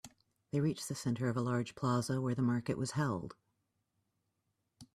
They 0.51 0.59
reached 0.61 0.87
the 0.87 0.95
center 0.95 1.29
of 1.29 1.37
a 1.37 1.41
large 1.43 1.75
plaza 1.75 2.19
where 2.19 2.33
the 2.33 2.41
market 2.41 2.75
was 2.75 2.93
held. 2.93 3.35